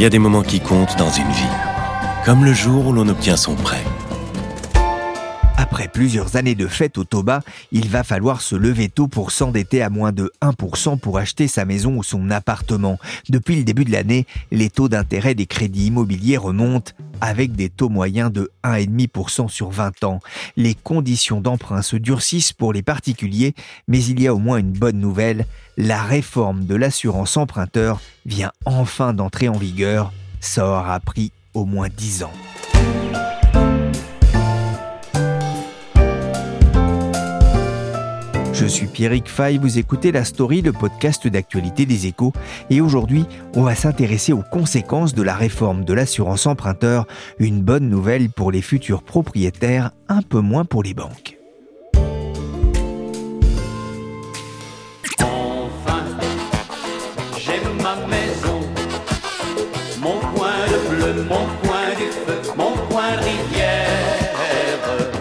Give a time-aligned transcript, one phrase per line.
[0.00, 1.54] Il y a des moments qui comptent dans une vie,
[2.24, 3.84] comme le jour où l'on obtient son prêt.
[5.70, 9.82] Après plusieurs années de fête au Toba, il va falloir se lever tôt pour s'endetter
[9.82, 12.98] à moins de 1% pour acheter sa maison ou son appartement.
[13.28, 17.88] Depuis le début de l'année, les taux d'intérêt des crédits immobiliers remontent avec des taux
[17.88, 20.18] moyens de 1,5% sur 20 ans.
[20.56, 23.54] Les conditions d'emprunt se durcissent pour les particuliers,
[23.86, 25.46] mais il y a au moins une bonne nouvelle.
[25.76, 30.12] La réforme de l'assurance emprunteur vient enfin d'entrer en vigueur.
[30.40, 32.32] Ça aura pris au moins 10 ans.
[38.60, 42.34] Je suis Pierrick Fay, vous écoutez La Story, le podcast d'actualité des échos,
[42.68, 47.06] et aujourd'hui, on va s'intéresser aux conséquences de la réforme de l'assurance emprunteur,
[47.38, 51.38] une bonne nouvelle pour les futurs propriétaires, un peu moins pour les banques.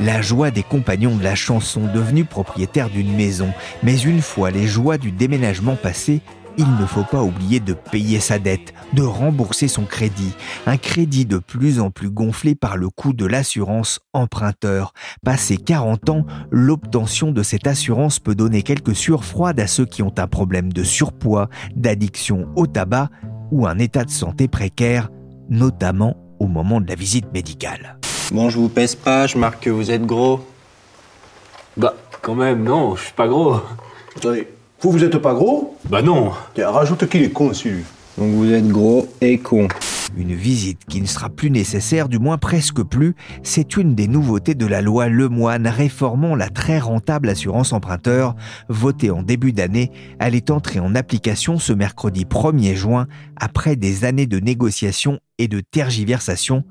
[0.09, 4.65] La joie des compagnons de la chanson devenus propriétaires d'une maison, mais une fois les
[4.65, 6.21] joies du déménagement passées,
[6.57, 10.33] il ne faut pas oublier de payer sa dette, de rembourser son crédit,
[10.65, 14.95] un crédit de plus en plus gonflé par le coût de l'assurance emprunteur.
[15.23, 20.01] Passé 40 ans, l'obtention de cette assurance peut donner quelques sueurs froides à ceux qui
[20.01, 23.11] ont un problème de surpoids, d'addiction au tabac
[23.51, 25.11] ou un état de santé précaire,
[25.51, 27.98] notamment au moment de la visite médicale.
[28.31, 30.45] Bon, je vous pèse pas, je marque que vous êtes gros.
[31.77, 33.55] Bah, quand même, non, je suis pas gros.
[34.15, 34.47] Attendez,
[34.81, 35.75] vous, vous êtes pas gros?
[35.89, 36.31] Bah non.
[36.53, 37.83] Tiens, rajoute qu'il est con aussi, lui.
[38.17, 39.67] Donc vous êtes gros et con.
[40.15, 44.55] Une visite qui ne sera plus nécessaire, du moins presque plus, c'est une des nouveautés
[44.55, 48.35] de la loi Lemoine réformant la très rentable assurance emprunteur.
[48.69, 53.07] Votée en début d'année, elle est entrée en application ce mercredi 1er juin,
[53.37, 56.63] après des années de négociations et de tergiversations.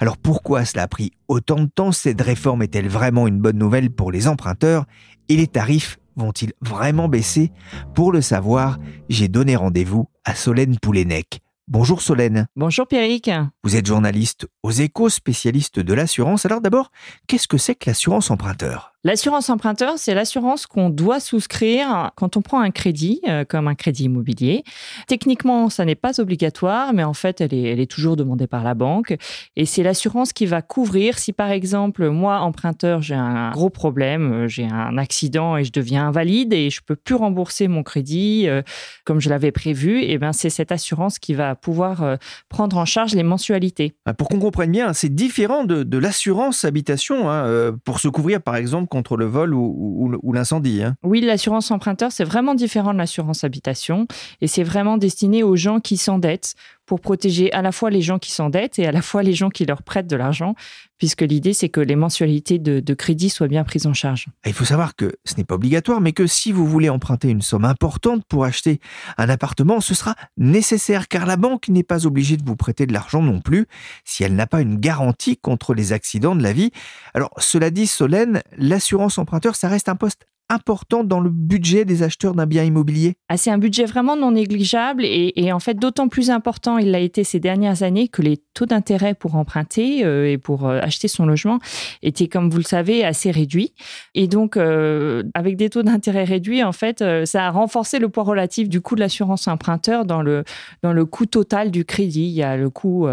[0.00, 1.92] Alors pourquoi cela a pris autant de temps?
[1.92, 4.84] Cette réforme est-elle vraiment une bonne nouvelle pour les emprunteurs?
[5.28, 7.50] Et les tarifs vont-ils vraiment baisser?
[7.94, 11.40] Pour le savoir, j'ai donné rendez-vous à Solène Poulenec.
[11.66, 12.46] Bonjour Solène.
[12.56, 13.30] Bonjour Pierrick.
[13.62, 16.44] Vous êtes journaliste aux échos, spécialiste de l'assurance.
[16.44, 16.90] Alors d'abord,
[17.26, 18.93] qu'est-ce que c'est que l'assurance emprunteur?
[19.06, 23.74] L'assurance emprunteur, c'est l'assurance qu'on doit souscrire quand on prend un crédit, euh, comme un
[23.74, 24.64] crédit immobilier.
[25.08, 29.14] Techniquement, ça n'est pas obligatoire, mais en fait, elle est, toujours demandée par la banque.
[29.56, 34.32] Et c'est l'assurance qui va couvrir si, par exemple, moi, emprunteur, j'ai un gros problème,
[34.32, 38.44] euh, j'ai un accident et je deviens invalide et je peux plus rembourser mon crédit
[38.48, 38.62] euh,
[39.04, 40.02] comme je l'avais prévu.
[40.02, 42.16] Et ben, c'est cette assurance qui va pouvoir
[42.48, 43.92] prendre en charge les mensualités.
[44.06, 48.56] Ah, Pour qu'on comprenne bien, c'est différent de, l'assurance habitation hein, pour se couvrir par
[48.56, 50.82] exemple contre le vol ou, l'incendie.
[50.84, 50.94] hein.
[51.02, 54.06] Oui, l'assurance emprunteur, c'est vraiment différent de l'assurance habitation
[54.40, 56.54] et c'est vraiment destiné aux gens qui s'endettent
[56.86, 59.48] pour protéger à la fois les gens qui s'endettent et à la fois les gens
[59.48, 60.54] qui leur prêtent de l'argent,
[60.98, 64.26] puisque l'idée, c'est que les mensualités de, crédit soient bien prises en charge.
[64.46, 67.42] Il faut savoir que ce n'est pas obligatoire, mais que si vous voulez emprunter une
[67.42, 68.80] somme importante pour acheter
[69.18, 72.92] un appartement, ce sera nécessaire car la banque n'est pas obligée de vous prêter de
[72.92, 73.66] l'argent non plus
[74.04, 76.70] si elle n'a pas une garantie contre les accidents de la vie.
[77.14, 82.02] Alors, cela dit, Solène, l'assurance emprunteur, ça reste un poste important dans le budget des
[82.02, 83.14] acheteurs d'un bien immobilier.
[83.28, 87.00] Ah, c'est un budget vraiment non négligeable et, en fait d'autant plus important il l'a
[87.00, 91.08] été ces dernières années que les taux d'intérêt pour emprunter euh, et pour euh, acheter
[91.08, 91.58] son logement
[92.02, 93.74] étaient, comme vous le savez, assez réduits.
[94.14, 98.24] Et donc, euh, avec des taux d'intérêt réduits, en fait, ça a renforcé le poids
[98.24, 100.44] relatif du coût de l'assurance emprunteur dans le,
[100.82, 102.26] dans le coût total du crédit.
[102.26, 103.06] Il y a le coût,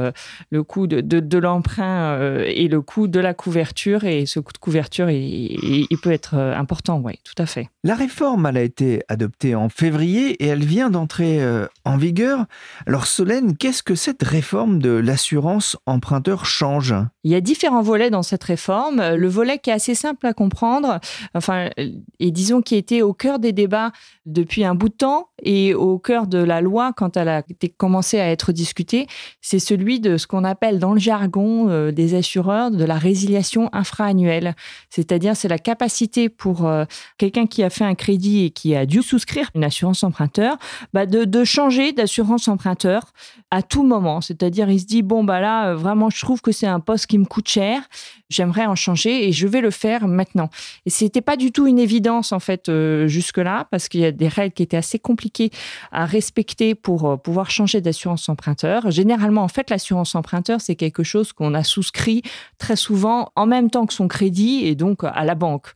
[0.50, 4.04] le coût de, de, l'emprunt et le coût de la couverture.
[4.04, 7.70] Et ce coût de couverture, il, il- peut être important, oui, tout à fait.
[7.84, 12.46] La réforme, elle a été adoptée en février et elle vient d'entrer euh, en vigueur.
[12.88, 16.96] Alors Solène, qu'est-ce que cette réforme de l'assurance emprunteur change?
[17.24, 19.16] Il y a différents volets dans cette réforme.
[19.16, 21.00] Le volet qui est assez simple à comprendre,
[21.34, 23.92] enfin, euh, et disons qui était au cœur des débats
[24.26, 27.44] depuis un bout de temps, Et au cœur de la loi, quand elle a
[27.78, 29.08] commencé à être discutée,
[29.42, 33.70] c'est celui de ce qu'on appelle dans le jargon euh, des assureurs de la résiliation
[33.74, 34.56] infra-annuelle.
[34.90, 36.86] C'est-à-dire, c'est la capacité pour euh,
[37.18, 40.58] quelqu'un qui a fait un crédit et qui a dû souscrire une assurance emprunteur,
[40.94, 43.14] bah de, de changer d'assurance emprunteur
[43.50, 44.22] à tout moment.
[44.22, 47.08] C'est-à-dire, il se dit, bon, bah là, euh, vraiment, je trouve que c'est un poste
[47.08, 47.82] qui me coûte cher
[48.32, 50.50] j'aimerais en changer et je vais le faire maintenant.
[50.86, 54.12] Et c'était pas du tout une évidence en fait euh, jusque-là parce qu'il y a
[54.12, 55.52] des règles qui étaient assez compliquées
[55.92, 58.90] à respecter pour euh, pouvoir changer d'assurance emprunteur.
[58.92, 62.22] Généralement, en fait, l'assurance emprunteur c'est quelque chose qu'on a souscrit
[62.58, 65.68] très souvent en même temps que son crédit et donc à la banque.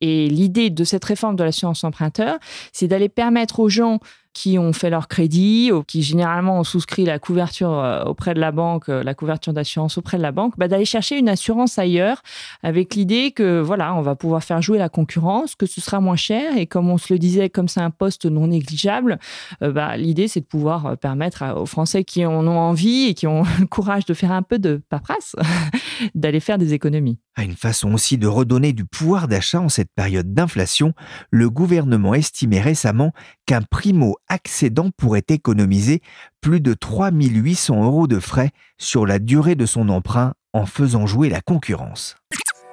[0.00, 2.38] Et l'idée de cette réforme de l'assurance emprunteur,
[2.72, 4.00] c'est d'aller permettre aux gens
[4.32, 8.40] qui ont fait leur crédit, ou qui généralement ont souscrit la couverture euh, auprès de
[8.40, 11.78] la banque, euh, la couverture d'assurance auprès de la banque, bah, d'aller chercher une assurance
[11.78, 12.22] ailleurs
[12.62, 16.16] avec l'idée que voilà, on va pouvoir faire jouer la concurrence, que ce sera moins
[16.16, 19.18] cher et comme on se le disait, comme c'est un poste non négligeable,
[19.62, 23.26] euh, bah, l'idée c'est de pouvoir permettre aux Français qui en ont envie et qui
[23.26, 25.34] ont le courage de faire un peu de paperasse
[26.14, 27.18] d'aller faire des économies.
[27.36, 30.92] À une façon aussi de redonner du pouvoir d'achat en cette période d'inflation,
[31.30, 33.12] le gouvernement estimait récemment
[33.46, 36.00] qu'un primo accédant pourrait économiser
[36.40, 41.28] plus de 3800 euros de frais sur la durée de son emprunt en faisant jouer
[41.28, 42.16] la concurrence.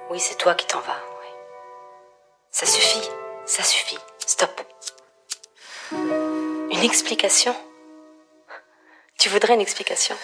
[0.10, 1.08] Oui, c'est toi qui t'en vas.
[2.60, 3.08] Ça suffit,
[3.46, 4.00] ça suffit.
[4.18, 4.50] Stop.
[5.92, 7.54] Une explication?
[9.20, 10.16] Tu voudrais une explication?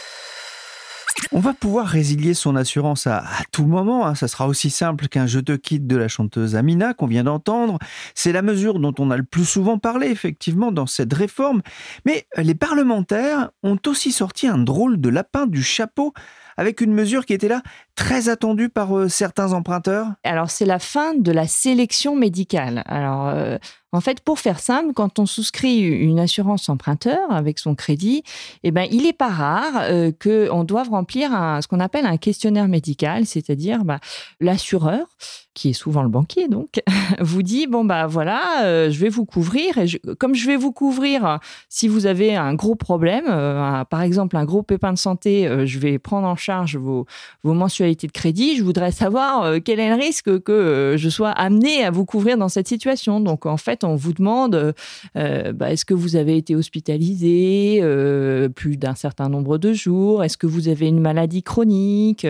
[1.32, 4.06] On va pouvoir résilier son assurance à, tout moment.
[4.06, 4.16] Hein.
[4.16, 7.80] Ça sera aussi simple qu'un je te quitte de la chanteuse Amina qu'on vient d'entendre.
[8.16, 11.62] C'est la mesure dont on a le plus souvent parlé, effectivement, dans cette réforme.
[12.06, 16.14] Mais les parlementaires ont aussi sorti un drôle de lapin du chapeau
[16.58, 17.62] avec une mesure qui était là
[17.96, 20.08] très attendue par euh, certains emprunteurs.
[20.24, 22.84] Alors c'est la fin de la sélection médicale.
[22.86, 23.58] Alors euh,
[23.92, 28.24] en fait, pour faire simple, quand on souscrit une assurance emprunteur avec son crédit,
[28.64, 31.30] eh ben, il n'est pas rare euh, qu'on doive remplir
[31.62, 34.00] ce qu'on appelle un questionnaire médical, c'est-à-dire bah,
[34.40, 35.06] l'assureur,
[35.54, 36.82] qui est souvent le banquier donc,
[37.20, 39.86] vous dit bon bah voilà, euh, je vais vous couvrir et
[40.20, 41.40] comme je vais vous couvrir
[41.70, 45.80] si vous avez un gros problème, euh, par exemple un gros pépin de santé, je
[45.80, 47.06] vais prendre en charge vos,
[47.44, 48.56] vos mensualités de crédit.
[48.58, 52.50] Je voudrais savoir quel est le risque que je sois amené à vous couvrir dans
[52.50, 53.20] cette situation.
[53.20, 54.74] Donc en fait on vous demande
[55.16, 60.24] euh, bah, est-ce que vous avez été hospitalisé euh, plus d'un certain nombre de jours?
[60.24, 62.28] Est-ce que vous avez une maladie chronique?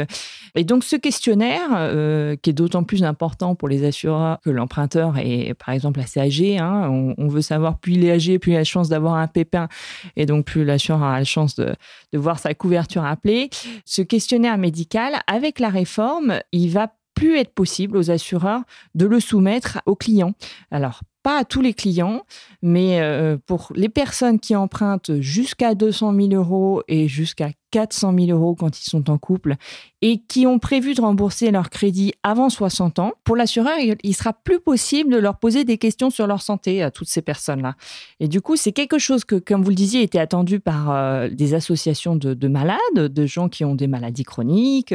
[0.55, 5.17] Et donc, ce questionnaire, euh, qui est d'autant plus important pour les assureurs que l'emprunteur
[5.17, 8.55] est, par exemple, assez âgé, hein, on, veut savoir plus il est âgé, plus il
[8.55, 9.67] a la chance d'avoir un pépin,
[10.15, 11.73] et donc plus l'assureur a la chance de,
[12.11, 13.49] de voir sa couverture appelée.
[13.85, 18.61] Ce questionnaire médical, avec la réforme, il va plus être possible aux assureurs
[18.95, 20.33] de le soumettre aux clients.
[20.71, 22.21] Alors, pas à tous les clients,
[22.61, 28.37] mais euh, pour les personnes qui empruntent jusqu'à 200 000 euros et jusqu'à 400 000
[28.37, 29.55] euros quand ils sont en couple
[30.03, 34.31] et qui ont prévu de rembourser leur crédit avant 60 ans, pour l'assureur, il sera
[34.31, 37.75] plus possible de leur poser des questions sur leur santé à toutes ces personnes-là.
[38.19, 41.29] Et du coup, c'est quelque chose que, comme vous le disiez, était attendu par euh,
[41.29, 44.93] des associations de, malades, de gens qui ont des maladies chroniques,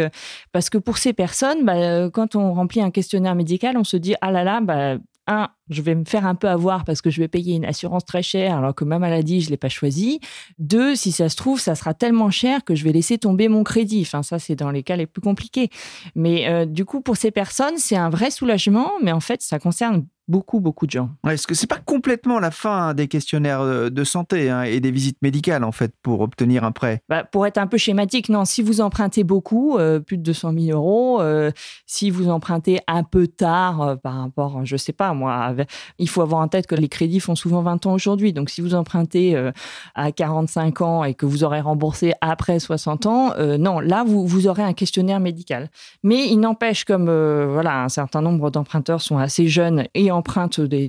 [0.52, 3.96] parce que pour ces personnes, bah, euh, quand on remplit un questionnaire médical, on se
[3.96, 7.11] dit ah là là, bah, un, je vais me faire un peu avoir parce que
[7.11, 9.69] je vais payer une assurance très chère alors que ma maladie, je ne l'ai pas
[9.69, 10.20] choisie.
[10.59, 13.65] Deux, si ça se trouve, ça sera tellement cher que je vais laisser tomber mon
[13.65, 14.03] crédit.
[14.03, 15.70] Enfin, ça, c'est dans les cas les plus compliqués.
[16.15, 19.59] Mais euh, du coup, pour ces personnes, c'est un vrai soulagement, mais en fait, ça
[19.59, 21.11] concerne beaucoup, beaucoup de gens.
[21.28, 24.90] Est-ce que c'est pas complètement la fin des questionnaires euh, de santé hein, et des
[24.90, 27.02] visites médicales, en fait, pour obtenir un prêt?
[27.09, 28.45] Bah, Pour être un peu schématique, non.
[28.45, 31.50] Si vous empruntez beaucoup, euh, plus de 200 000 euros, euh,
[31.87, 35.35] si vous empruntez un peu tard par rapport, je sais pas, moi,
[35.99, 38.33] il faut avoir en tête que les crédits font souvent 20 ans aujourd'hui.
[38.33, 39.37] Donc, si vous empruntez
[39.95, 44.47] à 45 ans et que vous aurez remboursé après 60 ans, non, là, vous, vous
[44.47, 45.71] aurez un questionnaire médical.
[46.03, 50.61] Mais il n'empêche, comme voilà, un certain nombre d'emprunteurs sont assez jeunes et en empruntent
[50.61, 50.88] des,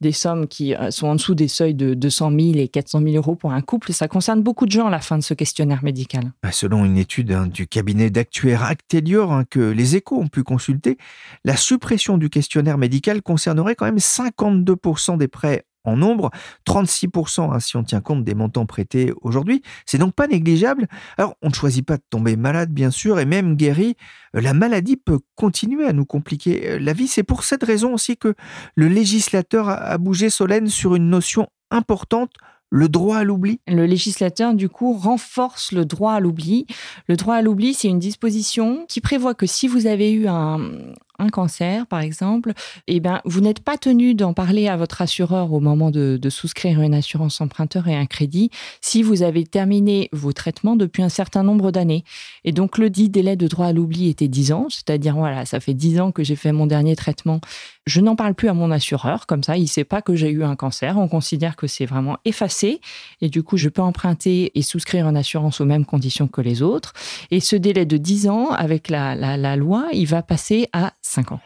[0.00, 3.16] des, sommes qui euh, sont en dessous des seuils de 200 000 et 400 000
[3.16, 5.82] euros pour un couple, ça concerne beaucoup de gens à la fin de ce questionnaire
[5.82, 6.32] médical.
[6.42, 10.42] Bah, selon une étude hein, du cabinet d'actuaires Actelior hein, que les échos ont pu
[10.42, 10.98] consulter,
[11.44, 16.30] la suppression du questionnaire médical concernerait quand même 52% des prêts en nombre,
[16.66, 19.62] 36% hein, si on tient compte des montants prêtés aujourd'hui.
[19.86, 20.88] C'est donc pas négligeable.
[21.18, 23.96] Alors, on ne choisit pas de tomber malade, bien sûr, et même guéri,
[24.34, 27.06] euh, la maladie peut continuer à nous compliquer euh, la vie.
[27.06, 28.34] C'est pour cette raison aussi que
[28.74, 32.30] le législateur a bougé Solène sur une notion importante
[32.74, 36.66] le droit à l'oubli Le législateur, du coup, renforce le droit à l'oubli.
[37.06, 40.58] Le droit à l'oubli, c'est une disposition qui prévoit que si vous avez eu un,
[41.18, 42.52] un cancer, par exemple,
[42.86, 46.80] eh ben, vous n'êtes pas tenu d'en parler à votre assureur au moment de, souscrire
[46.80, 51.42] une assurance emprunteur et un crédit si vous avez terminé vos traitements depuis un certain
[51.42, 52.04] nombre d'années.
[52.44, 55.60] Et donc, le dit délai de droit à l'oubli était 10 ans, c'est-à-dire, voilà, ça
[55.60, 57.40] fait 10 ans que j'ai fait mon dernier traitement.
[57.86, 60.30] Je n'en parle plus à mon assureur, comme ça, il ne sait pas que j'ai
[60.30, 60.96] eu un cancer.
[60.98, 62.80] On considère que c'est vraiment effacé.
[63.20, 66.62] Et du coup, je peux emprunter et souscrire une assurance aux mêmes conditions que les
[66.62, 66.94] autres.
[67.30, 70.94] Et ce délai de 10 ans, avec la, la, la loi, il va passer à
[71.04, 71.40] 5 ans.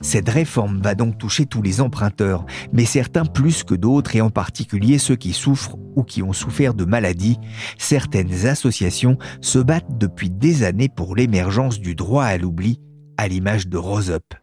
[0.00, 4.30] Cette réforme va donc toucher tous les emprunteurs, mais certains plus que d'autres, et en
[4.30, 7.38] particulier ceux qui souffrent ou qui ont souffert de maladies.
[7.76, 12.80] Certaines associations se battent depuis des années pour l'émergence du droit à l'oubli,
[13.16, 14.34] à l'image de Rose Up.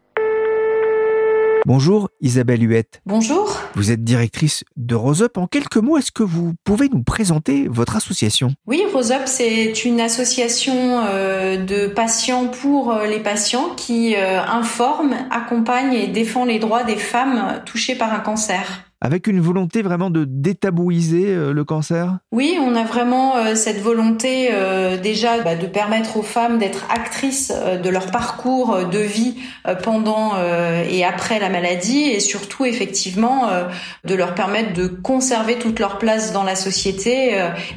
[1.66, 3.00] Bonjour Isabelle Huette.
[3.06, 3.58] Bonjour.
[3.74, 5.38] Vous êtes directrice de Rose Up.
[5.38, 8.52] En quelques mots, est-ce que vous pouvez nous présenter votre association?
[8.66, 14.42] Oui, Rose Up, c'est une association euh, de patients pour euh, les patients qui euh,
[14.42, 19.82] informe, accompagne et défend les droits des femmes touchées par un cancer avec une volonté
[19.82, 22.16] vraiment de détabouiser euh, le cancer?
[22.32, 26.86] Oui, on a vraiment euh, cette volonté euh, déjà bah, de permettre aux femmes d'être
[26.88, 29.36] actrices de leur parcours de vie
[29.82, 30.32] pendant
[30.88, 33.48] et après la maladie et surtout effectivement
[34.04, 37.32] de leur permettre de conserver toute leur place dans la société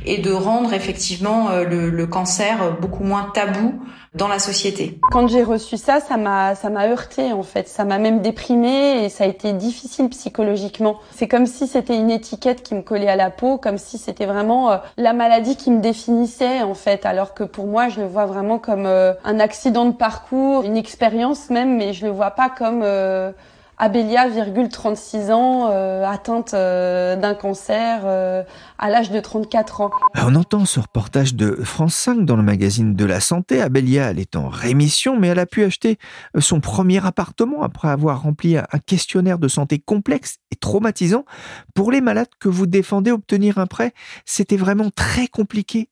[0.06, 3.82] et de rendre effectivement le cancer beaucoup moins tabou
[4.18, 5.00] dans la société.
[5.12, 9.06] Quand j'ai reçu ça, ça m'a ça m'a heurté en fait, ça m'a même déprimée
[9.06, 10.98] et ça a été difficile psychologiquement.
[11.12, 14.26] C'est comme si c'était une étiquette qui me collait à la peau, comme si c'était
[14.26, 18.08] vraiment euh, la maladie qui me définissait en fait, alors que pour moi, je le
[18.08, 22.32] vois vraiment comme euh, un accident de parcours, une expérience même, mais je le vois
[22.32, 23.32] pas comme euh,
[23.80, 24.28] Abélia,
[24.72, 28.42] 36 ans, euh, atteinte euh, d'un cancer euh,
[28.80, 29.92] à l'âge de 34 ans.
[30.16, 33.62] On entend ce reportage de France 5 dans le magazine de la santé.
[33.62, 36.00] Abélia, elle est en rémission, mais elle a pu acheter
[36.40, 41.26] son premier appartement après avoir rempli un questionnaire de santé complexe et traumatisant.
[41.76, 43.94] Pour les malades que vous défendez, obtenir un prêt,
[44.26, 45.90] c'était vraiment très compliqué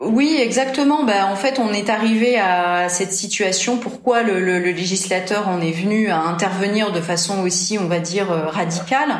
[0.00, 1.04] oui, exactement.
[1.04, 3.76] Ben, en fait, on est arrivé à cette situation.
[3.76, 7.98] Pourquoi le, le, le, législateur en est venu à intervenir de façon aussi, on va
[7.98, 9.10] dire, euh, radicale?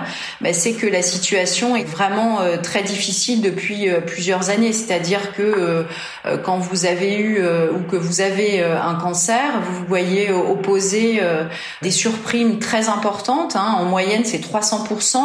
[0.40, 4.72] Ben, C'est que la situation est vraiment euh, très difficile depuis euh, plusieurs années.
[4.72, 5.84] C'est-à-dire que
[6.44, 11.20] quand vous avez eu ou que vous avez un cancer, vous voyez opposer
[11.82, 13.56] des surprimes très importantes.
[13.56, 13.76] Hein.
[13.78, 15.18] En moyenne, c'est 300%,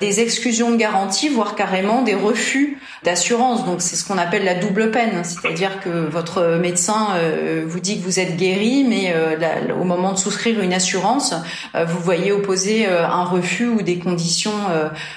[0.00, 3.64] des exclusions de garantie, voire carrément des refus d'assurance.
[3.64, 7.98] Donc, c'est ce qu'on appelle la double peine, c'est-à-dire que votre médecin euh, vous dit
[7.98, 9.36] que vous êtes guéri, mais euh,
[9.78, 11.34] au moment de souscrire une assurance,
[11.74, 14.52] euh, vous voyez opposer un refus ou des conditions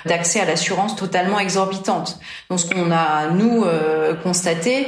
[0.06, 2.20] d'accès à l'assurance totalement exorbitantes.
[2.50, 3.66] Donc ce qu'on a nous
[4.24, 4.88] constaté,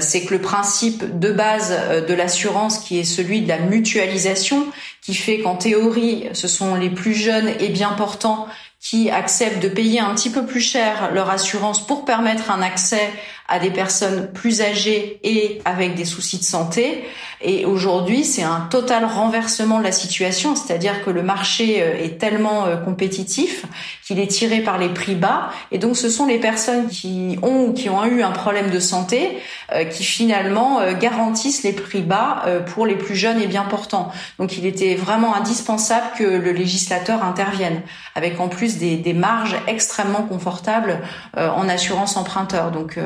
[0.00, 4.66] c'est que le principe de base de l'assurance, qui est celui de la mutualisation,
[5.00, 8.46] qui fait qu'en théorie, ce sont les plus jeunes et bien portants
[8.82, 13.10] qui acceptent de payer un petit peu plus cher leur assurance pour permettre un accès
[13.46, 17.04] à des personnes plus âgées et avec des soucis de santé.
[17.44, 22.18] Et aujourd'hui, c'est un total renversement de la situation, c'est-à-dire que le marché euh, est
[22.18, 23.66] tellement euh, compétitif
[24.06, 25.50] qu'il est tiré par les prix bas.
[25.72, 28.78] Et donc, ce sont les personnes qui ont ou qui ont eu un problème de
[28.78, 29.38] santé
[29.72, 34.10] euh, qui finalement garantissent les prix bas pour les plus jeunes et bien portants.
[34.38, 37.82] Donc, il était vraiment indispensable que le législateur intervienne,
[38.14, 41.00] avec en plus des, des marges extrêmement confortables
[41.36, 42.70] en assurance emprunteur.
[42.70, 42.98] Donc,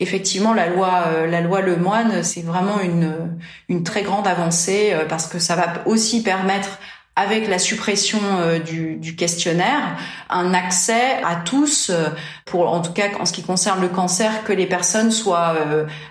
[0.00, 5.38] effectivement, la loi, la loi Lemoine, c'est vraiment une très grande avancée euh, parce que
[5.38, 6.78] ça va aussi permettre
[7.16, 9.96] avec la suppression euh, du, du, questionnaire,
[10.28, 11.90] un accès à tous,
[12.46, 15.56] pour en tout cas en ce qui concerne le cancer, que les personnes soient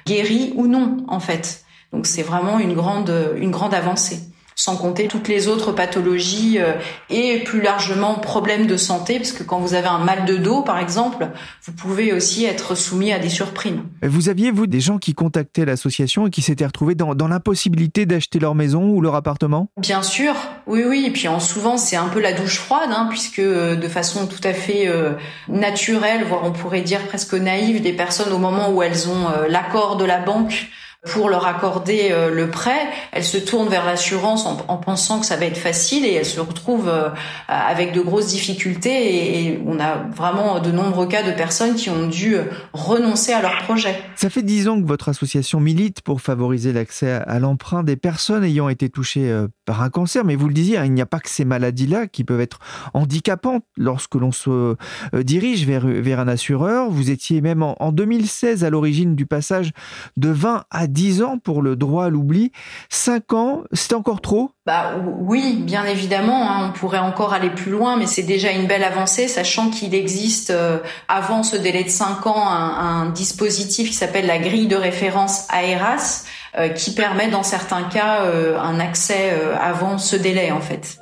[0.06, 1.64] guéries ou non, en fait.
[1.94, 4.20] Donc c'est vraiment une grande, une grande avancée
[4.60, 6.74] sans compter toutes les autres pathologies euh,
[7.10, 10.64] et plus largement problèmes de santé, parce que quand vous avez un mal de dos,
[10.64, 11.30] par exemple,
[11.64, 13.84] vous pouvez aussi être soumis à des surprimes.
[14.04, 18.06] Vous aviez, vous, des gens qui contactaient l'association et qui s'étaient retrouvés dans, dans l'impossibilité
[18.06, 19.70] d'acheter leur maison ou leur appartement?
[19.78, 20.36] Bien sûr,
[20.68, 21.06] oui, oui.
[21.08, 24.28] Et puis en, souvent, c'est un peu la douche froide, hein, puisque euh, de façon
[24.28, 25.14] tout à fait euh,
[25.48, 29.96] naturelle, voire on pourrait dire presque naïve, des personnes au moment où elles ont l'accord
[29.96, 30.68] de la banque
[31.06, 35.38] pour leur accorder euh, le prêt, elles se tournent vers l'assurance en, pensant que ça
[35.38, 37.10] va être facile et elles se retrouvent euh,
[37.48, 42.08] avec de grosses difficultés et, on a vraiment de nombreux cas de personnes qui ont
[42.08, 43.96] dû euh, renoncer à leur projet.
[44.16, 48.44] Ça fait dix ans que votre association milite pour favoriser l'accès à l'emprunt des personnes
[48.44, 51.20] ayant été touchées par un cancer, mais vous le disiez, hein, il n'y a pas
[51.20, 52.60] que ces maladies-là qui peuvent être
[52.94, 54.76] handicapantes lorsque l'on se
[55.14, 56.90] dirige vers, vers un assureur.
[56.90, 59.72] Vous étiez même en, en 2016 à l'origine du passage
[60.18, 62.52] de 20 à 10 ans pour le droit à l'oubli.
[62.90, 64.52] 5 ans, c'est encore trop?
[64.66, 68.68] Bah oui, bien évidemment, hein, on pourrait encore aller plus loin, mais c'est déjà une
[68.68, 73.90] belle avancée, sachant qu'il existe euh, avant ce délai de 5 ans un, un dispositif
[73.90, 76.26] qui s'appelle la grille de référence AERAS,
[76.58, 81.00] euh, qui permet dans certains cas euh, un accès avant ce délai en fait.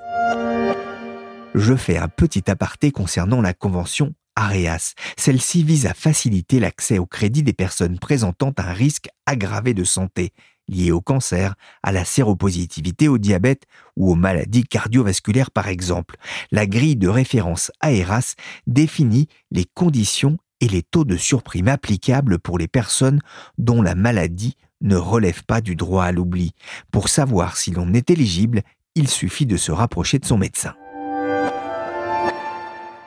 [1.56, 4.94] Je fais un petit aparté concernant la convention AREAS.
[5.18, 10.32] Celle-ci vise à faciliter l'accès au crédit des personnes présentant un risque aggravé de santé
[10.70, 13.64] liées au cancer, à la séropositivité, au diabète
[13.96, 16.18] ou aux maladies cardiovasculaires par exemple.
[16.52, 18.36] La grille de référence AERAS
[18.68, 23.22] définit les conditions et les taux de surprime applicables pour les personnes
[23.58, 26.52] dont la maladie ne relève pas du droit à l'oubli.
[26.92, 28.62] Pour savoir si l'on est éligible,
[28.96, 30.74] il suffit de se rapprocher de son médecin.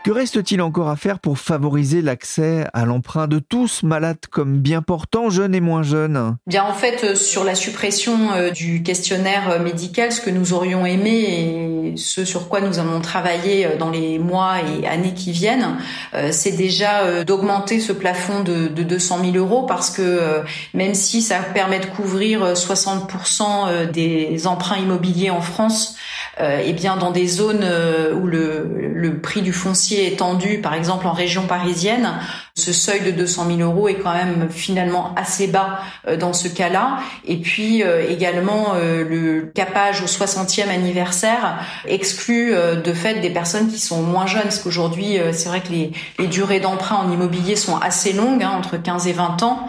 [0.03, 4.81] Que reste-t-il encore à faire pour favoriser l'accès à l'emprunt de tous, malades comme bien
[4.81, 6.37] portants, jeunes et moins jeunes?
[6.47, 10.55] Bien, en fait, euh, sur la suppression euh, du questionnaire euh, médical, ce que nous
[10.55, 15.33] aurions aimé et ce sur quoi nous allons travailler dans les mois et années qui
[15.33, 15.77] viennent,
[16.31, 20.43] c'est déjà d'augmenter ce plafond de, 200 000 euros parce que
[20.73, 25.97] même si ça permet de couvrir 60% des emprunts immobiliers en France,
[26.39, 27.65] et eh bien dans des zones
[28.15, 32.13] où le, le prix du foncier étendu, par exemple en région parisienne,
[32.61, 36.49] ce seuil de 200 000 euros est quand même finalement assez bas euh, dans ce
[36.49, 36.99] cas-là.
[37.27, 43.69] Et puis euh, également euh, le capage au 60e anniversaire exclut de fait des personnes
[43.69, 47.57] qui sont moins jeunes, parce qu'aujourd'hui c'est vrai que les, les durées d'emprunt en immobilier
[47.57, 49.67] sont assez longues, hein, entre 15 et 20 ans.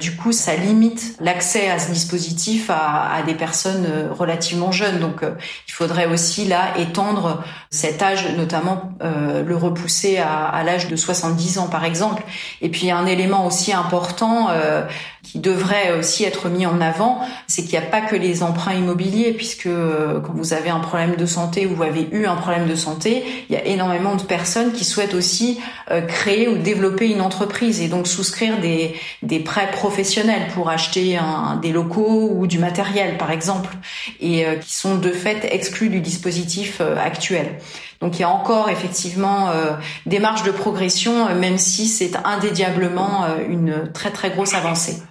[0.00, 4.98] du coup, ça limite l'accès à ce dispositif à, à, des personnes relativement jeunes.
[5.00, 10.96] Donc il faudrait aussi là étendre cet âge, notamment le repousser à, à l'âge de
[10.96, 12.22] 70 ans par exemple.
[12.60, 14.82] Et puis un élément aussi important euh,
[15.22, 18.74] qui devrait aussi être mis en avant, c'est qu'il n'y a pas que les emprunts
[18.74, 22.36] immobiliers, puisque euh, quand vous avez un problème de santé ou vous avez eu un
[22.36, 26.56] problème de santé, il y a énormément de personnes qui souhaitent aussi euh, créer ou
[26.58, 28.94] développer une entreprise et donc souscrire des,
[29.40, 31.18] prêts professionnels pour acheter
[31.60, 33.76] des locaux ou du matériel, par exemple,
[34.20, 37.58] et qui sont de fait exclus du dispositif actuel.
[38.00, 39.72] Donc il y a encore effectivement euh,
[40.04, 45.02] des marges de progression, euh, même si c'est indédiablement euh, une très très grosse avancée.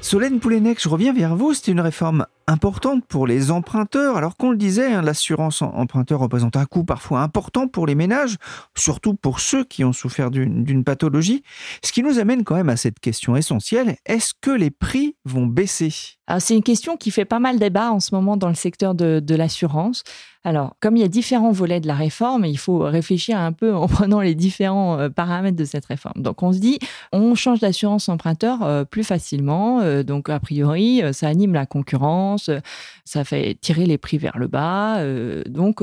[0.00, 1.52] Solène Poulenec, je reviens vers vous.
[1.54, 4.16] C'est une réforme importante pour les emprunteurs.
[4.16, 8.36] Alors qu'on le disait, hein, l'assurance emprunteur représente un coût parfois important pour les ménages,
[8.76, 11.42] surtout pour ceux qui ont souffert d'une pathologie.
[11.82, 15.46] Ce qui nous amène quand même à cette question essentielle, est-ce que les prix vont
[15.46, 16.16] baisser?
[16.38, 19.20] C'est une question qui fait pas mal débat en ce moment dans le secteur de,
[19.20, 20.02] de l'assurance.
[20.46, 23.74] Alors, comme il y a différents volets de la réforme, il faut réfléchir un peu
[23.74, 26.22] en prenant les différents euh, paramètres de cette réforme.
[26.22, 26.78] Donc, on se dit,
[27.12, 29.80] on change d'assurance emprunteur euh, plus facilement.
[29.80, 32.60] Euh, donc, a priori, ça anime la concurrence, France euh,
[33.06, 35.02] ça fait tirer les prix vers le bas.
[35.46, 35.82] Donc,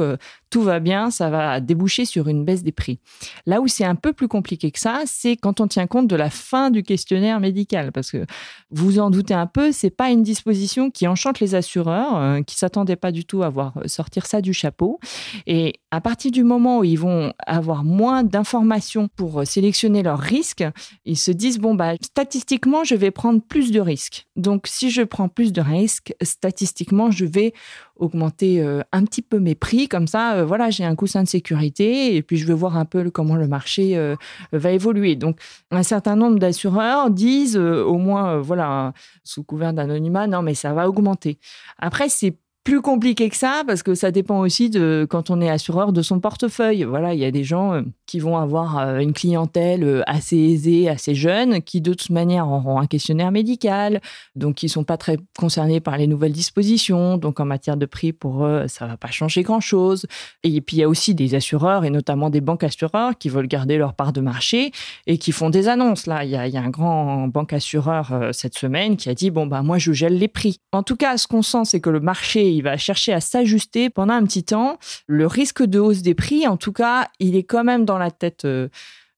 [0.53, 2.99] tout va bien, ça va déboucher sur une baisse des prix.
[3.47, 6.15] Là où c'est un peu plus compliqué que ça, c'est quand on tient compte de
[6.15, 8.25] la fin du questionnaire médical, parce que
[8.69, 12.55] vous en doutez un peu, c'est pas une disposition qui enchante les assureurs, euh, qui
[12.55, 14.99] s'attendaient pas du tout à voir sortir ça du chapeau.
[15.47, 20.65] Et à partir du moment où ils vont avoir moins d'informations pour sélectionner leurs risques,
[21.05, 24.27] ils se disent bon bah statistiquement je vais prendre plus de risques.
[24.35, 27.53] Donc si je prends plus de risques, statistiquement je vais
[27.95, 29.87] augmenter euh, un petit peu mes prix.
[29.87, 32.85] Comme ça, euh, voilà, j'ai un coussin de sécurité et puis je veux voir un
[32.85, 34.15] peu comment le marché euh,
[34.51, 35.15] va évoluer.
[35.15, 35.39] Donc,
[35.71, 40.87] un certain nombre d'assureurs disent, au moins, voilà, sous couvert d'anonymat, non, mais ça va
[40.87, 41.39] augmenter.
[41.77, 45.49] Après, c'est plus compliqué que ça parce que ça dépend aussi de quand on est
[45.49, 46.83] assureur de son portefeuille.
[46.83, 50.37] Voilà, il y a des gens euh, qui vont avoir euh, une clientèle euh, assez
[50.37, 54.01] aisée, assez jeune, qui de toute manière auront un questionnaire médical,
[54.35, 57.17] donc qui sont pas très concernés par les nouvelles dispositions.
[57.17, 60.05] Donc en matière de prix pour eux, ça va pas changer grand chose.
[60.43, 63.47] Et puis il y a aussi des assureurs et notamment des banques assureurs qui veulent
[63.47, 64.71] garder leur part de marché
[65.05, 66.07] et qui font des annonces.
[66.07, 69.13] Là, il y a, il y a un grand banque assureur cette semaine qui a
[69.13, 70.59] dit bon bah moi je gèle les prix.
[70.71, 73.89] En tout cas, ce qu'on sent, c'est que le marché il va chercher à s'ajuster
[73.89, 74.77] pendant un petit temps.
[75.07, 78.11] Le risque de hausse des prix, en tout cas, il est quand même dans la
[78.11, 78.69] tête euh,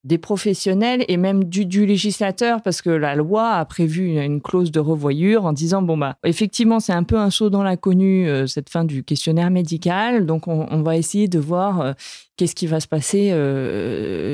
[0.04, 4.78] des professionnels et même du, législateur parce que la loi a prévu une, clause de
[4.78, 8.70] revoyure en disant bon bah effectivement c'est un peu un saut dans l'inconnu euh, cette
[8.70, 11.92] fin du questionnaire médical donc on, va essayer de voir euh,
[12.36, 13.30] qu'est-ce qui va se passer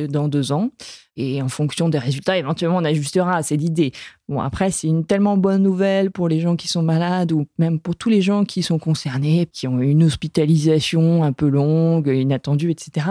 [0.09, 0.71] dans deux ans.
[1.17, 3.43] Et en fonction des résultats, éventuellement, on ajustera.
[3.43, 3.93] C'est l'idée.
[4.29, 7.81] Bon, après, c'est une tellement bonne nouvelle pour les gens qui sont malades ou même
[7.81, 12.71] pour tous les gens qui sont concernés, qui ont une hospitalisation un peu longue, inattendue,
[12.71, 13.07] etc.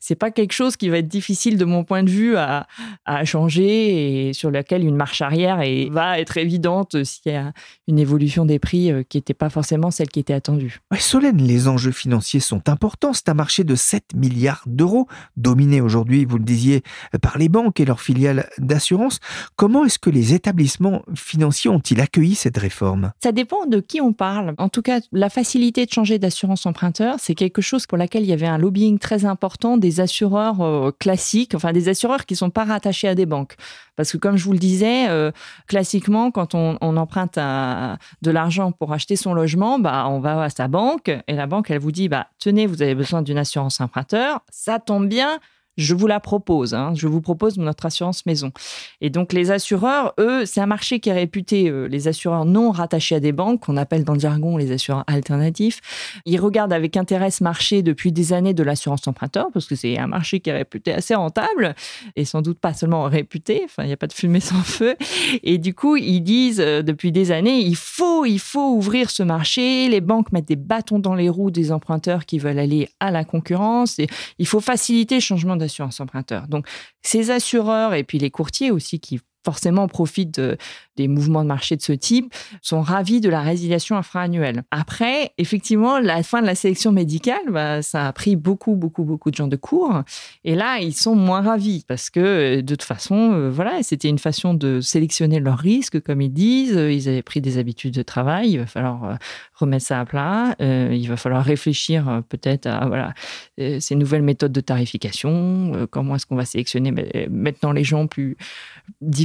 [0.00, 2.66] C'est pas quelque chose qui va être difficile de mon point de vue à,
[3.04, 7.52] à changer et sur laquelle une marche arrière et va être évidente s'il y a
[7.86, 10.80] une évolution des prix euh, qui n'était pas forcément celle qui était attendue.
[10.90, 13.12] Ouais, Solène, les enjeux financiers sont importants.
[13.12, 16.82] C'est un marché de 7 milliards d'euros, dominé aujourd'hui, vous le disiez,
[17.20, 19.20] par les banques et leurs filiales d'assurance.
[19.56, 23.12] Comment est-ce que les établissements financiers ont-ils accueilli cette réforme?
[23.22, 24.54] Ça dépend de qui on parle.
[24.58, 28.28] En tout cas, la facilité de changer d'assurance emprunteur, c'est quelque chose pour laquelle il
[28.28, 32.38] y avait un lobbying très important des assureurs euh, classiques, enfin des assureurs qui ne
[32.38, 33.56] sont pas rattachés à des banques.
[33.96, 35.30] Parce que comme je vous le disais, euh,
[35.66, 40.50] classiquement, quand on, emprunte un- de l'argent pour acheter son logement, bah, on va à
[40.50, 43.80] sa banque et la banque, elle vous dit, bah, tenez, vous avez besoin d'une assurance
[43.80, 45.38] emprunteur, ça tombe bien.
[45.76, 46.74] Je vous la propose.
[46.74, 46.92] hein.
[46.94, 48.52] Je vous propose notre assurance maison.
[49.00, 52.70] Et donc, les assureurs, eux, c'est un marché qui est réputé, euh, les assureurs non
[52.70, 55.80] rattachés à des banques, qu'on appelle dans le jargon les assureurs alternatifs.
[56.26, 59.98] Ils regardent avec intérêt ce marché depuis des années de l'assurance emprunteur, parce que c'est
[59.98, 61.74] un marché qui est réputé assez rentable,
[62.16, 64.96] et sans doute pas seulement réputé, enfin, il n'y a pas de fumée sans feu.
[65.42, 69.22] Et du coup, ils disent euh, depuis des années, il faut, il faut ouvrir ce
[69.22, 69.88] marché.
[69.88, 73.24] Les banques mettent des bâtons dans les roues des emprunteurs qui veulent aller à la
[73.24, 73.98] concurrence.
[73.98, 76.48] Et il faut faciliter le changement d'assurance emprunteur.
[76.48, 76.66] Donc,
[77.02, 80.56] ces assureurs et puis les courtiers aussi qui forcément profitent de-
[80.96, 84.64] des mouvements de marché de ce type, sont ravis de la résiliation infra-annuelle.
[84.70, 89.30] Après, effectivement, la fin de la sélection médicale, bah, ça a pris beaucoup, beaucoup, beaucoup
[89.30, 90.02] de gens de cours.
[90.44, 94.08] Et là, ils sont moins ravis parce que, euh, de toute façon, euh, voilà, c'était
[94.08, 96.76] une façon de sélectionner leurs risques, comme ils disent.
[96.76, 98.50] Euh, Ils avaient pris des habitudes de travail.
[98.50, 99.16] Il va falloir
[99.54, 100.54] remettre ça à plat.
[100.60, 103.14] Il va falloir réfléchir peut-être à voilà,
[103.56, 105.86] ces nouvelles méthodes de tarification.
[105.90, 106.92] Comment est-ce qu'on va sélectionner
[107.30, 108.36] maintenant les gens plus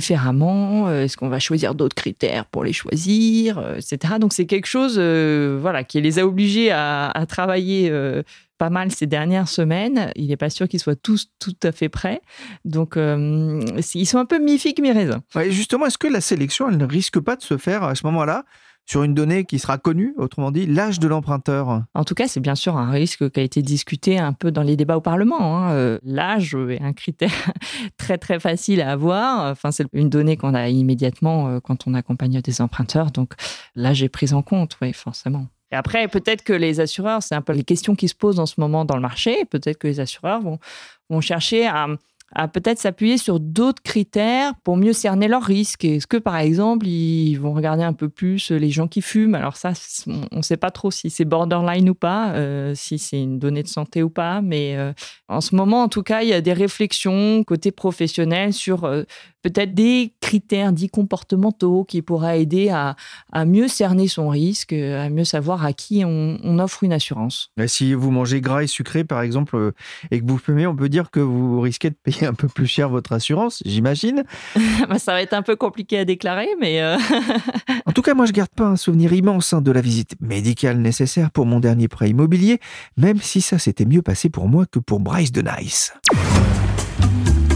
[0.05, 4.15] différemment Euh, Est-ce qu'on va choisir d'autres critères pour les choisir, euh, etc.
[4.19, 7.91] Donc c'est quelque chose, euh, voilà, qui les a obligés à, travailler.
[8.57, 10.11] pas mal ces dernières semaines.
[10.15, 12.21] Il n'est pas sûr qu'ils soient tous tout à fait prêts.
[12.63, 15.21] Donc, ils sont un peu mi-figue, mi-raisin.
[15.35, 18.05] Ouais, Justement, est-ce que la sélection, elle ne risque pas de se faire à ce
[18.05, 18.45] moment-là?
[18.85, 22.39] Sur une donnée qui sera connue, autrement dit, l'âge de l'emprunteur En tout cas, c'est
[22.39, 25.57] bien sûr un risque qui a été discuté un peu dans les débats au Parlement.
[25.57, 25.71] hein.
[25.73, 27.31] Euh, L'âge est un critère
[27.97, 29.51] très très facile à avoir.
[29.51, 33.11] Enfin, c'est une donnée qu'on a immédiatement euh, quand on accompagne des emprunteurs.
[33.11, 33.33] Donc,
[33.75, 35.47] l'âge est pris en compte, oui, forcément.
[35.71, 38.45] Et après, peut-être que les assureurs, c'est un peu les questions qui se posent en
[38.45, 39.45] ce moment dans le marché.
[39.49, 40.59] Peut-être que les assureurs vont,
[41.09, 41.87] vont chercher à,
[42.31, 45.85] à peut-être s'appuyer sur d'autres critères pour mieux cerner leurs risques.
[45.85, 49.35] Est-ce que, par exemple, ils vont regarder un peu plus les gens qui fument?
[49.35, 49.73] Alors ça,
[50.07, 53.63] on ne sait pas trop si c'est borderline ou pas, euh, si c'est une donnée
[53.63, 54.41] de santé ou pas.
[54.41, 54.91] Mais euh,
[55.27, 59.03] en ce moment, en tout cas, il y a des réflexions côté professionnel sur euh,
[59.45, 62.95] peut-être des critères dits comportementaux qui pourraient aider à,
[63.31, 67.51] à mieux cerner son risque, à mieux savoir à qui on, on offre une assurance.
[67.61, 69.71] Et Si vous mangez gras et sucré, par exemple, euh,
[70.09, 72.65] et que vous fumez, on peut dire que vous risquez de payer un peu plus
[72.65, 74.23] cher votre assurance, j'imagine.
[74.89, 76.97] Bah, ça va être un peu compliqué à déclarer, mais euh,
[77.85, 80.79] En tout cas, moi, je garde pas un souvenir immense hein, de la visite médicale
[80.79, 82.59] nécessaire pour mon dernier prêt immobilier,
[82.97, 85.93] même si ça s'était mieux passé pour moi que pour Bryce de Nice.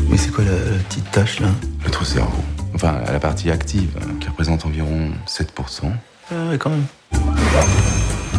[0.10, 1.50] Mais c'est quoi la, la petite tache là
[1.84, 2.44] Votre cerveau.
[2.74, 5.92] Enfin, la partie active, hein, qui représente environ 7%.
[6.32, 6.86] Ah ouais, quand même.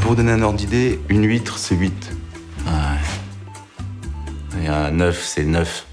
[0.00, 2.12] Pour vous donner un ordre d'idée, une huître, c'est 8.
[2.66, 2.72] Ouais.
[4.62, 5.86] Et un 9, c'est 9.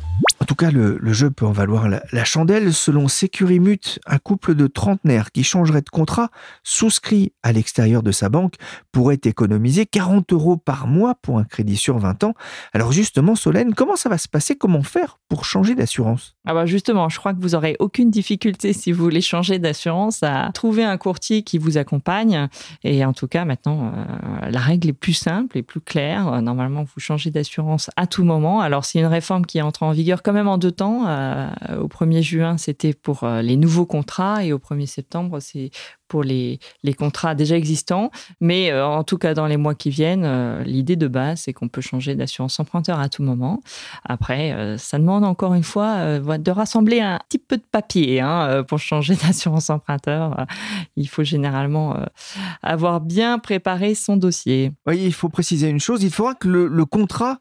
[0.48, 2.74] En tout cas, le, jeu peut en valoir la, chandelle.
[2.74, 6.30] Selon Sécurimut, un couple de trentenaires qui changerait de contrat,
[6.64, 8.54] souscrit à l'extérieur de sa banque,
[8.94, 12.34] pourrait économiser 40 euros par mois pour un crédit sur 20 ans.
[12.72, 14.56] Alors justement, Solène, comment ça va se passer?
[14.56, 16.38] Comment faire pour changer d'assurance?
[16.46, 20.24] Ah bah justement, je crois que vous aurez aucune difficulté si vous voulez changer d'assurance
[20.24, 22.48] à trouver un courtier qui vous accompagne.
[22.86, 26.42] Et en tout cas, maintenant, euh, la règle est plus simple et plus claire.
[26.42, 28.62] Normalement, vous changez d'assurance à tout moment.
[28.62, 31.08] Alors, c'est une réforme qui est entrée en vigueur quand même en deux temps.
[31.08, 35.72] Euh, au 1er juin, c'était pour euh, les nouveaux contrats et au 1er septembre, c'est
[36.08, 38.12] pour les, les contrats déjà existants.
[38.40, 41.68] Mais euh, en tout cas, dans les mois qui viennent, l'idée de base, c'est qu'on
[41.68, 43.62] peut changer d'assurance emprunteur à tout moment.
[44.06, 48.80] Après, ça demande encore une fois de rassembler un petit peu de papier hein, pour
[48.80, 50.46] changer d'assurance emprunteur.
[50.96, 51.98] Il faut généralement
[52.62, 54.72] avoir bien préparé son dossier.
[54.86, 57.40] Oui, il faut préciser une chose, il faudra que le contrat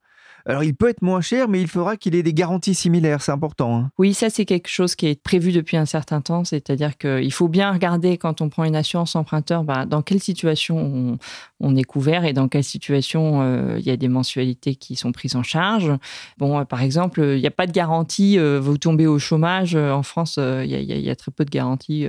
[0.48, 3.32] Alors il peut être moins cher, mais il faudra qu'il ait des garanties similaires, c'est
[3.32, 3.76] important.
[3.76, 3.90] Hein.
[3.98, 7.48] Oui, ça c'est quelque chose qui est prévu depuis un certain temps, c'est-à-dire qu'il faut
[7.48, 11.18] bien regarder quand on prend une assurance emprunteur, bah, dans quelle situation
[11.58, 15.10] on, est couvert et dans quelle situation euh, il y a des mensualités qui sont
[15.10, 15.92] prises en charge.
[16.38, 19.74] Bon, euh, par exemple, il n'y a pas de garantie, euh, vous tombez au chômage.
[19.74, 22.06] en France, il y, a très peu de garanties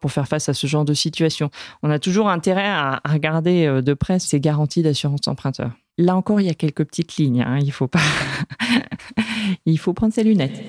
[0.00, 1.50] pour faire face à ce genre de situation.
[1.84, 5.70] On a toujours intérêt à, regarder de près ces garanties d'assurance emprunteur.
[6.00, 7.42] Là encore, il y a quelques petites lignes.
[7.42, 7.58] Hein.
[7.60, 8.00] Il faut pas.
[9.66, 10.62] il faut prendre ses lunettes.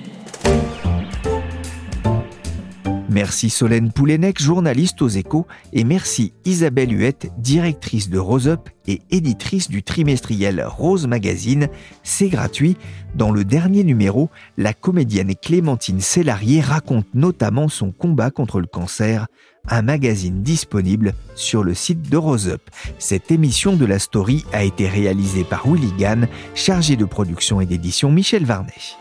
[3.07, 9.01] Merci Solène Poulenec, journaliste aux échos, et merci Isabelle Huette, directrice de Rose Up et
[9.09, 11.67] éditrice du trimestriel Rose Magazine.
[12.03, 12.75] C'est gratuit.
[13.15, 19.27] Dans le dernier numéro, la comédienne Clémentine Sellarié raconte notamment son combat contre le cancer,
[19.69, 22.61] un magazine disponible sur le site de Rose Up.
[22.99, 27.65] Cette émission de la story a été réalisée par Willy Gann, chargé de production et
[27.65, 29.00] d'édition Michel Varnet.